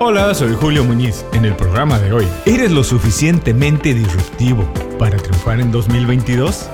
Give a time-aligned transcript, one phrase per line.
[0.00, 1.24] Hola, soy Julio Muñiz.
[1.32, 4.64] En el programa de hoy, ¿eres lo suficientemente disruptivo
[4.96, 6.70] para triunfar en 2022?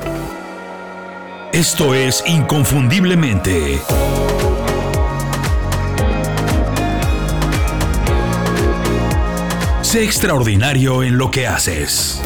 [1.55, 3.79] Esto es Inconfundiblemente.
[9.80, 12.20] Sé extraordinario en lo que haces.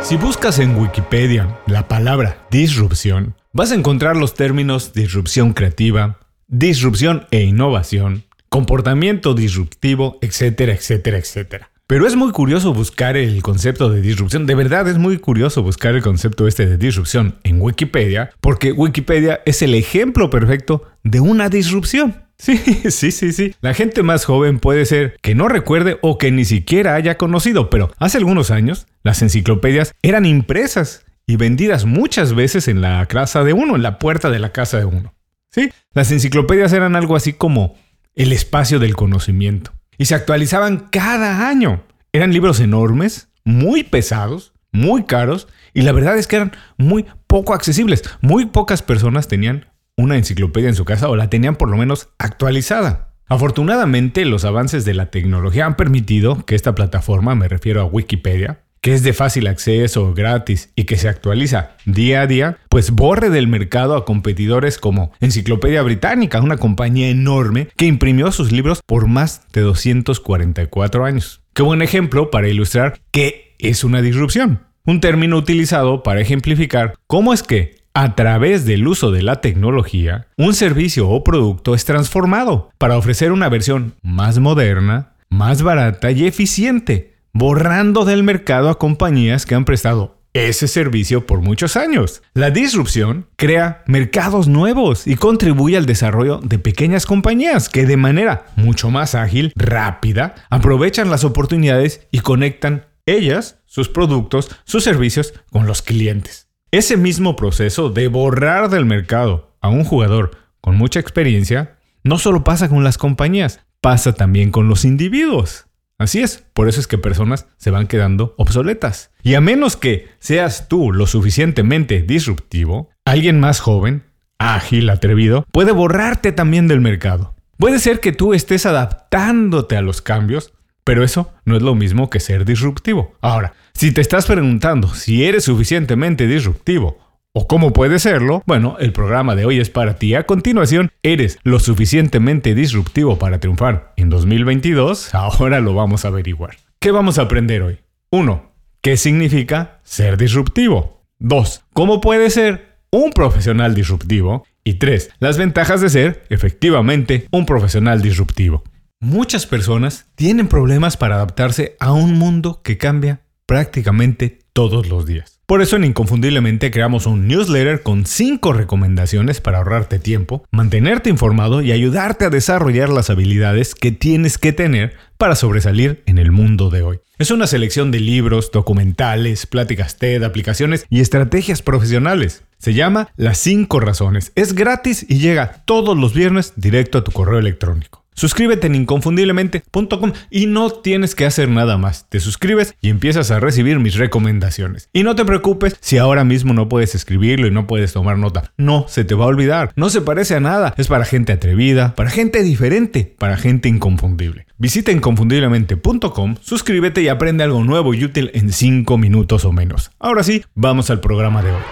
[0.00, 7.26] Si buscas en Wikipedia la palabra disrupción, vas a encontrar los términos disrupción creativa, disrupción
[7.30, 11.70] e innovación, comportamiento disruptivo, etcétera, etcétera, etcétera.
[11.86, 14.44] Pero es muy curioso buscar el concepto de disrupción.
[14.44, 19.40] De verdad es muy curioso buscar el concepto este de disrupción en Wikipedia, porque Wikipedia
[19.46, 22.14] es el ejemplo perfecto de una disrupción.
[22.42, 22.58] Sí,
[22.90, 23.54] sí, sí, sí.
[23.60, 27.70] La gente más joven puede ser que no recuerde o que ni siquiera haya conocido,
[27.70, 33.44] pero hace algunos años las enciclopedias eran impresas y vendidas muchas veces en la casa
[33.44, 35.14] de uno, en la puerta de la casa de uno.
[35.52, 37.76] Sí, las enciclopedias eran algo así como
[38.14, 41.84] el espacio del conocimiento y se actualizaban cada año.
[42.12, 47.54] Eran libros enormes, muy pesados, muy caros y la verdad es que eran muy poco
[47.54, 48.02] accesibles.
[48.20, 52.08] Muy pocas personas tenían una enciclopedia en su casa o la tenían por lo menos
[52.18, 53.14] actualizada.
[53.28, 58.61] Afortunadamente, los avances de la tecnología han permitido que esta plataforma, me refiero a Wikipedia,
[58.82, 63.30] que es de fácil acceso, gratis y que se actualiza día a día, pues borre
[63.30, 69.06] del mercado a competidores como Enciclopedia Británica, una compañía enorme que imprimió sus libros por
[69.06, 71.40] más de 244 años.
[71.54, 74.66] Qué buen ejemplo para ilustrar qué es una disrupción.
[74.84, 80.26] Un término utilizado para ejemplificar cómo es que a través del uso de la tecnología,
[80.36, 86.26] un servicio o producto es transformado para ofrecer una versión más moderna, más barata y
[86.26, 92.22] eficiente, borrando del mercado a compañías que han prestado ese servicio por muchos años.
[92.34, 98.46] La disrupción crea mercados nuevos y contribuye al desarrollo de pequeñas compañías que de manera
[98.56, 105.66] mucho más ágil, rápida, aprovechan las oportunidades y conectan ellas, sus productos, sus servicios con
[105.66, 106.48] los clientes.
[106.70, 112.44] Ese mismo proceso de borrar del mercado a un jugador con mucha experiencia no solo
[112.44, 115.66] pasa con las compañías, pasa también con los individuos.
[116.02, 119.10] Así es, por eso es que personas se van quedando obsoletas.
[119.22, 124.04] Y a menos que seas tú lo suficientemente disruptivo, alguien más joven,
[124.38, 127.34] ágil, atrevido, puede borrarte también del mercado.
[127.56, 130.52] Puede ser que tú estés adaptándote a los cambios,
[130.84, 133.14] pero eso no es lo mismo que ser disruptivo.
[133.20, 136.98] Ahora, si te estás preguntando si eres suficientemente disruptivo
[137.34, 140.14] o cómo puede serlo, bueno, el programa de hoy es para ti.
[140.14, 145.14] A continuación, ¿eres lo suficientemente disruptivo para triunfar en 2022?
[145.14, 146.56] Ahora lo vamos a averiguar.
[146.78, 147.78] ¿Qué vamos a aprender hoy?
[148.10, 148.52] 1.
[148.82, 151.04] ¿Qué significa ser disruptivo?
[151.20, 151.64] 2.
[151.72, 154.44] ¿Cómo puede ser un profesional disruptivo?
[154.64, 155.10] Y 3.
[155.18, 158.62] Las ventajas de ser, efectivamente, un profesional disruptivo.
[159.00, 165.41] Muchas personas tienen problemas para adaptarse a un mundo que cambia prácticamente todos los días.
[165.52, 171.60] Por eso en Inconfundiblemente creamos un newsletter con 5 recomendaciones para ahorrarte tiempo, mantenerte informado
[171.60, 176.70] y ayudarte a desarrollar las habilidades que tienes que tener para sobresalir en el mundo
[176.70, 177.00] de hoy.
[177.18, 182.44] Es una selección de libros, documentales, pláticas TED, aplicaciones y estrategias profesionales.
[182.56, 184.32] Se llama Las 5 razones.
[184.34, 188.01] Es gratis y llega todos los viernes directo a tu correo electrónico.
[188.14, 192.08] Suscríbete en inconfundiblemente.com y no tienes que hacer nada más.
[192.08, 194.88] Te suscribes y empiezas a recibir mis recomendaciones.
[194.92, 198.52] Y no te preocupes si ahora mismo no puedes escribirlo y no puedes tomar nota.
[198.56, 199.72] No, se te va a olvidar.
[199.76, 200.74] No se parece a nada.
[200.76, 204.46] Es para gente atrevida, para gente diferente, para gente inconfundible.
[204.58, 209.90] Visita inconfundiblemente.com, suscríbete y aprende algo nuevo y útil en 5 minutos o menos.
[209.98, 211.62] Ahora sí, vamos al programa de hoy.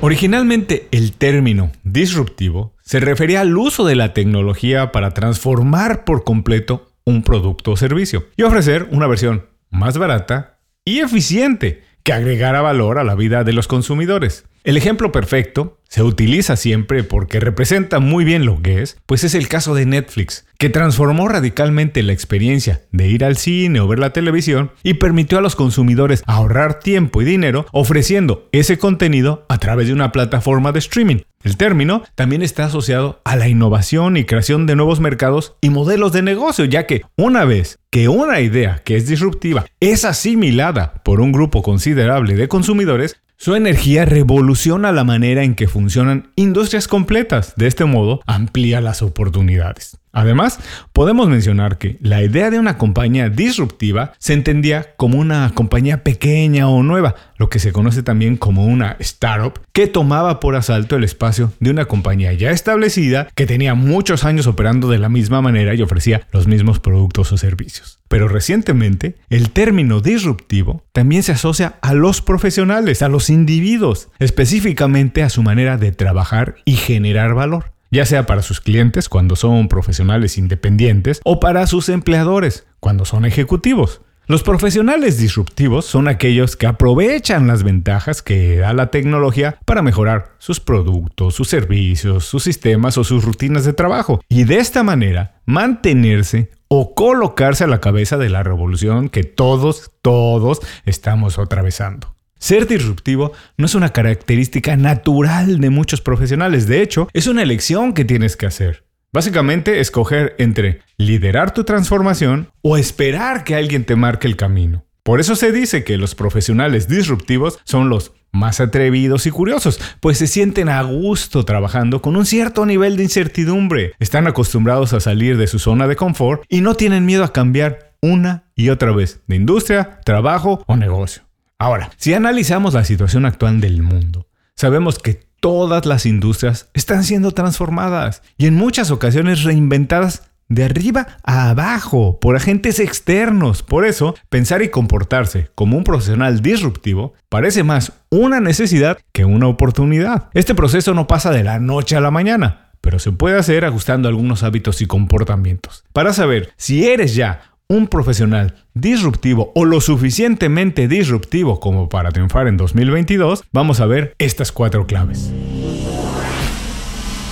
[0.00, 6.90] Originalmente el término disruptivo se refería al uso de la tecnología para transformar por completo
[7.04, 12.98] un producto o servicio y ofrecer una versión más barata y eficiente que agregara valor
[12.98, 14.44] a la vida de los consumidores.
[14.64, 19.34] El ejemplo perfecto se utiliza siempre porque representa muy bien lo que es, pues es
[19.34, 23.98] el caso de Netflix, que transformó radicalmente la experiencia de ir al cine o ver
[23.98, 29.58] la televisión y permitió a los consumidores ahorrar tiempo y dinero ofreciendo ese contenido a
[29.58, 31.16] través de una plataforma de streaming.
[31.42, 36.12] El término también está asociado a la innovación y creación de nuevos mercados y modelos
[36.12, 41.20] de negocio, ya que una vez que una idea que es disruptiva es asimilada por
[41.20, 47.54] un grupo considerable de consumidores, su energía revoluciona la manera en que funcionan industrias completas.
[47.56, 49.98] De este modo, amplía las oportunidades.
[50.12, 50.60] Además,
[50.92, 56.68] podemos mencionar que la idea de una compañía disruptiva se entendía como una compañía pequeña
[56.68, 61.04] o nueva, lo que se conoce también como una startup, que tomaba por asalto el
[61.04, 65.74] espacio de una compañía ya establecida que tenía muchos años operando de la misma manera
[65.74, 67.98] y ofrecía los mismos productos o servicios.
[68.08, 75.22] Pero recientemente, el término disruptivo también se asocia a los profesionales, a los individuos, específicamente
[75.22, 79.68] a su manera de trabajar y generar valor ya sea para sus clientes cuando son
[79.68, 84.00] profesionales independientes o para sus empleadores cuando son ejecutivos.
[84.26, 90.32] Los profesionales disruptivos son aquellos que aprovechan las ventajas que da la tecnología para mejorar
[90.38, 95.40] sus productos, sus servicios, sus sistemas o sus rutinas de trabajo y de esta manera
[95.44, 102.14] mantenerse o colocarse a la cabeza de la revolución que todos, todos estamos atravesando.
[102.42, 107.92] Ser disruptivo no es una característica natural de muchos profesionales, de hecho, es una elección
[107.92, 108.84] que tienes que hacer.
[109.12, 114.84] Básicamente, escoger entre liderar tu transformación o esperar que alguien te marque el camino.
[115.04, 120.18] Por eso se dice que los profesionales disruptivos son los más atrevidos y curiosos, pues
[120.18, 125.36] se sienten a gusto trabajando con un cierto nivel de incertidumbre, están acostumbrados a salir
[125.36, 129.20] de su zona de confort y no tienen miedo a cambiar una y otra vez
[129.28, 131.22] de industria, trabajo o negocio.
[131.62, 134.26] Ahora, si analizamos la situación actual del mundo,
[134.56, 141.18] sabemos que todas las industrias están siendo transformadas y en muchas ocasiones reinventadas de arriba
[141.22, 143.62] a abajo por agentes externos.
[143.62, 149.46] Por eso, pensar y comportarse como un profesional disruptivo parece más una necesidad que una
[149.46, 150.30] oportunidad.
[150.34, 154.08] Este proceso no pasa de la noche a la mañana, pero se puede hacer ajustando
[154.08, 155.84] algunos hábitos y comportamientos.
[155.92, 162.46] Para saber si eres ya un profesional disruptivo o lo suficientemente disruptivo como para triunfar
[162.46, 165.32] en 2022, vamos a ver estas cuatro claves.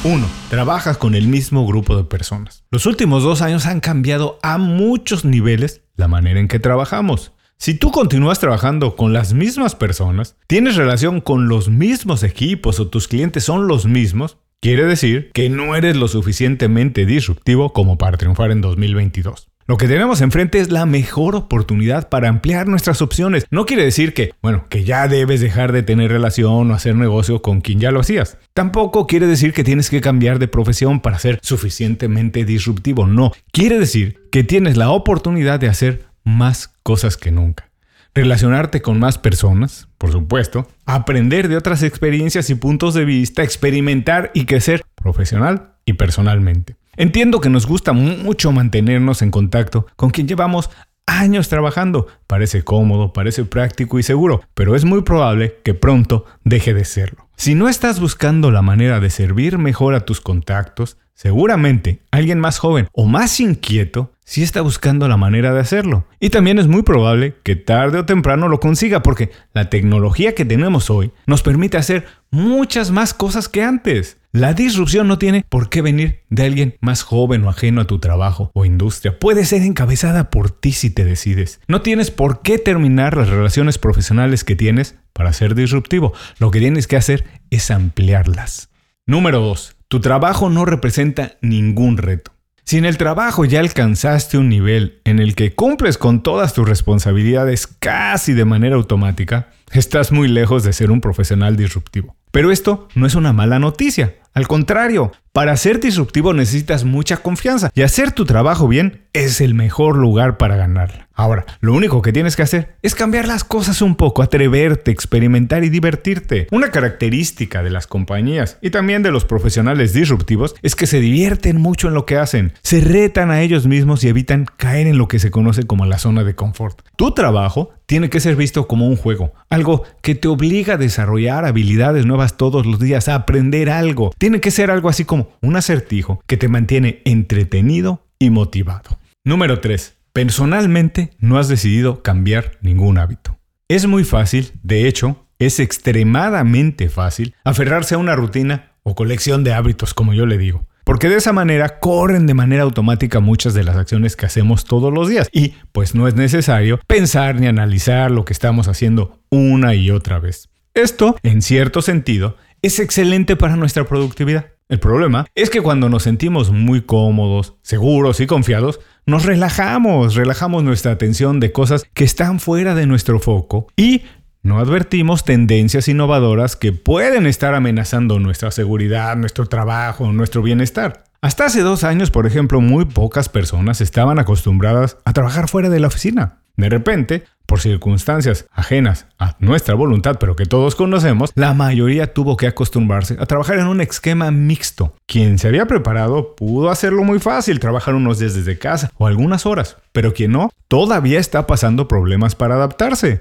[0.03, 0.27] 1.
[0.49, 2.65] Trabajas con el mismo grupo de personas.
[2.71, 7.33] Los últimos dos años han cambiado a muchos niveles la manera en que trabajamos.
[7.59, 12.89] Si tú continúas trabajando con las mismas personas, tienes relación con los mismos equipos o
[12.89, 18.19] tus clientes son los mismos, quiere decir que no eres lo suficientemente disruptivo como para
[18.19, 19.49] triunfar en 2022.
[19.67, 23.47] Lo que tenemos enfrente es la mejor oportunidad para ampliar nuestras opciones.
[23.51, 27.41] No quiere decir que, bueno, que ya debes dejar de tener relación o hacer negocio
[27.41, 28.37] con quien ya lo hacías.
[28.53, 33.07] Tampoco quiere decir que tienes que cambiar de profesión para ser suficientemente disruptivo.
[33.07, 37.70] No, quiere decir que tienes la oportunidad de hacer más cosas que nunca.
[38.15, 44.33] Relacionarte con más personas, por supuesto, aprender de otras experiencias y puntos de vista, experimentar
[44.35, 46.77] y crecer profesional y personalmente.
[46.97, 50.71] Entiendo que nos gusta mucho mantenernos en contacto con quien llevamos
[51.07, 52.09] años trabajando.
[52.27, 57.30] Parece cómodo, parece práctico y seguro, pero es muy probable que pronto deje de serlo.
[57.41, 62.59] Si no estás buscando la manera de servir mejor a tus contactos, seguramente alguien más
[62.59, 66.05] joven o más inquieto sí está buscando la manera de hacerlo.
[66.21, 70.45] Y también es muy probable que tarde o temprano lo consiga porque la tecnología que
[70.45, 74.19] tenemos hoy nos permite hacer muchas más cosas que antes.
[74.33, 77.99] La disrupción no tiene por qué venir de alguien más joven o ajeno a tu
[77.99, 79.19] trabajo o industria.
[79.19, 81.61] Puede ser encabezada por ti si te decides.
[81.67, 86.13] No tienes por qué terminar las relaciones profesionales que tienes para ser disruptivo.
[86.39, 88.71] Lo que tienes que hacer es ampliarlas.
[89.05, 89.75] Número 2.
[89.89, 92.31] Tu trabajo no representa ningún reto.
[92.63, 96.69] Si en el trabajo ya alcanzaste un nivel en el que cumples con todas tus
[96.69, 102.15] responsabilidades casi de manera automática, estás muy lejos de ser un profesional disruptivo.
[102.31, 104.17] Pero esto no es una mala noticia.
[104.33, 109.55] Al contrario, para ser disruptivo necesitas mucha confianza y hacer tu trabajo bien es el
[109.55, 111.09] mejor lugar para ganarla.
[111.15, 115.65] Ahora, lo único que tienes que hacer es cambiar las cosas un poco, atreverte, experimentar
[115.65, 116.47] y divertirte.
[116.51, 121.61] Una característica de las compañías y también de los profesionales disruptivos es que se divierten
[121.61, 125.09] mucho en lo que hacen, se retan a ellos mismos y evitan caer en lo
[125.09, 126.81] que se conoce como la zona de confort.
[126.97, 131.45] Tu trabajo tiene que ser visto como un juego, algo que te obliga a desarrollar
[131.45, 134.13] habilidades nuevas todos los días, a aprender algo.
[134.21, 138.99] Tiene que ser algo así como un acertijo que te mantiene entretenido y motivado.
[139.25, 139.97] Número 3.
[140.13, 143.39] Personalmente no has decidido cambiar ningún hábito.
[143.67, 149.55] Es muy fácil, de hecho, es extremadamente fácil aferrarse a una rutina o colección de
[149.55, 150.67] hábitos, como yo le digo.
[150.85, 154.93] Porque de esa manera corren de manera automática muchas de las acciones que hacemos todos
[154.93, 159.75] los días y pues no es necesario pensar ni analizar lo que estamos haciendo una
[159.75, 160.51] y otra vez.
[160.75, 164.47] Esto, en cierto sentido, es excelente para nuestra productividad.
[164.69, 170.63] El problema es que cuando nos sentimos muy cómodos, seguros y confiados, nos relajamos, relajamos
[170.63, 174.03] nuestra atención de cosas que están fuera de nuestro foco y
[174.43, 181.05] no advertimos tendencias innovadoras que pueden estar amenazando nuestra seguridad, nuestro trabajo, nuestro bienestar.
[181.21, 185.81] Hasta hace dos años, por ejemplo, muy pocas personas estaban acostumbradas a trabajar fuera de
[185.81, 186.39] la oficina.
[186.57, 192.37] De repente, por circunstancias ajenas a nuestra voluntad, pero que todos conocemos, la mayoría tuvo
[192.37, 194.95] que acostumbrarse a trabajar en un esquema mixto.
[195.07, 199.47] Quien se había preparado pudo hacerlo muy fácil, trabajar unos días desde casa o algunas
[199.47, 203.21] horas, pero quien no, todavía está pasando problemas para adaptarse.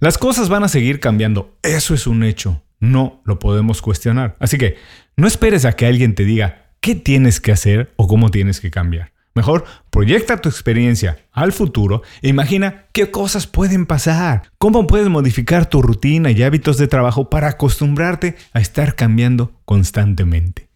[0.00, 4.34] Las cosas van a seguir cambiando, eso es un hecho, no lo podemos cuestionar.
[4.40, 4.76] Así que
[5.16, 8.72] no esperes a que alguien te diga qué tienes que hacer o cómo tienes que
[8.72, 9.12] cambiar.
[9.34, 15.66] Mejor, proyecta tu experiencia al futuro e imagina qué cosas pueden pasar, cómo puedes modificar
[15.66, 20.68] tu rutina y hábitos de trabajo para acostumbrarte a estar cambiando constantemente.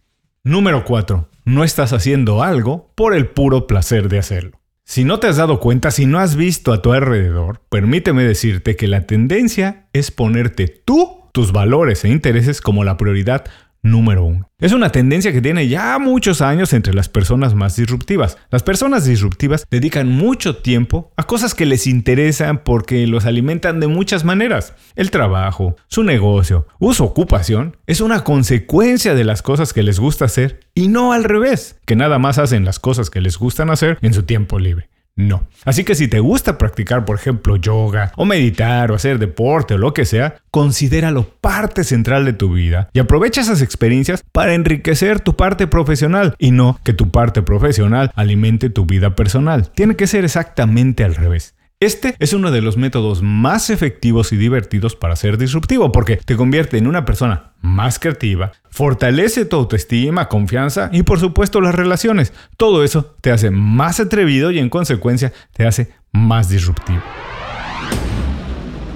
[0.43, 1.29] Número 4.
[1.45, 4.59] No estás haciendo algo por el puro placer de hacerlo.
[4.85, 8.75] Si no te has dado cuenta, si no has visto a tu alrededor, permíteme decirte
[8.75, 13.45] que la tendencia es ponerte tú, tus valores e intereses como la prioridad
[13.83, 14.49] número uno.
[14.59, 18.37] Es una tendencia que tiene ya muchos años entre las personas más disruptivas.
[18.49, 23.87] Las personas disruptivas dedican mucho tiempo a cosas que les interesan porque los alimentan de
[23.87, 24.73] muchas maneras.
[24.95, 29.99] El trabajo, su negocio o su ocupación es una consecuencia de las cosas que les
[29.99, 33.69] gusta hacer y no al revés, que nada más hacen las cosas que les gustan
[33.69, 34.89] hacer en su tiempo libre.
[35.15, 35.47] No.
[35.63, 39.77] Así que si te gusta practicar, por ejemplo, yoga, o meditar, o hacer deporte, o
[39.77, 45.19] lo que sea, considéralo parte central de tu vida y aprovecha esas experiencias para enriquecer
[45.19, 49.71] tu parte profesional y no que tu parte profesional alimente tu vida personal.
[49.75, 51.55] Tiene que ser exactamente al revés.
[51.79, 56.37] Este es uno de los métodos más efectivos y divertidos para ser disruptivo porque te
[56.37, 62.31] convierte en una persona más creativa, fortalece tu autoestima, confianza y por supuesto las relaciones.
[62.55, 67.01] Todo eso te hace más atrevido y en consecuencia te hace más disruptivo.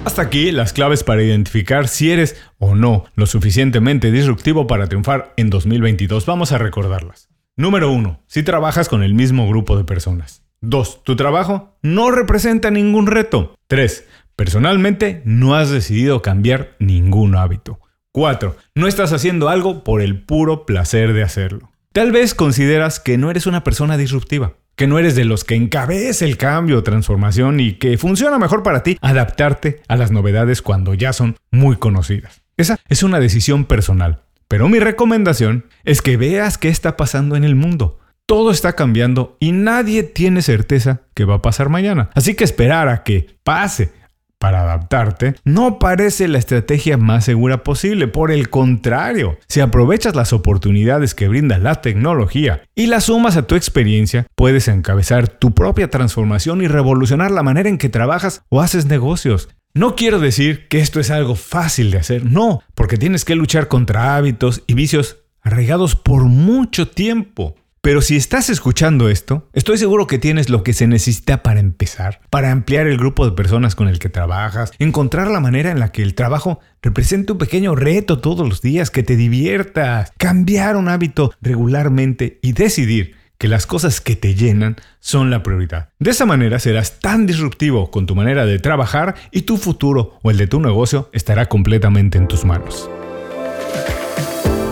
[0.08, 5.34] Hasta aquí las claves para identificar si eres o no lo suficientemente disruptivo para triunfar
[5.36, 6.24] en 2022.
[6.24, 7.28] Vamos a recordarlas.
[7.56, 8.22] Número 1.
[8.26, 10.47] Si trabajas con el mismo grupo de personas.
[10.60, 11.04] 2.
[11.04, 13.54] Tu trabajo no representa ningún reto.
[13.68, 14.06] 3.
[14.34, 17.80] Personalmente no has decidido cambiar ningún hábito.
[18.12, 18.56] 4.
[18.74, 21.70] No estás haciendo algo por el puro placer de hacerlo.
[21.92, 25.54] Tal vez consideras que no eres una persona disruptiva, que no eres de los que
[25.54, 30.62] encabeza el cambio o transformación y que funciona mejor para ti adaptarte a las novedades
[30.62, 32.42] cuando ya son muy conocidas.
[32.56, 37.44] Esa es una decisión personal, pero mi recomendación es que veas qué está pasando en
[37.44, 37.98] el mundo
[38.28, 42.10] todo está cambiando y nadie tiene certeza que va a pasar mañana.
[42.14, 43.90] Así que esperar a que pase
[44.38, 48.06] para adaptarte no parece la estrategia más segura posible.
[48.06, 53.46] Por el contrario, si aprovechas las oportunidades que brinda la tecnología y las sumas a
[53.46, 58.60] tu experiencia, puedes encabezar tu propia transformación y revolucionar la manera en que trabajas o
[58.60, 59.48] haces negocios.
[59.72, 63.68] No quiero decir que esto es algo fácil de hacer, no, porque tienes que luchar
[63.68, 67.56] contra hábitos y vicios arraigados por mucho tiempo.
[67.80, 72.20] Pero si estás escuchando esto, estoy seguro que tienes lo que se necesita para empezar,
[72.30, 75.92] para ampliar el grupo de personas con el que trabajas, encontrar la manera en la
[75.92, 80.88] que el trabajo represente un pequeño reto todos los días, que te diviertas, cambiar un
[80.88, 85.90] hábito regularmente y decidir que las cosas que te llenan son la prioridad.
[86.00, 90.30] De esa manera serás tan disruptivo con tu manera de trabajar y tu futuro o
[90.32, 92.90] el de tu negocio estará completamente en tus manos.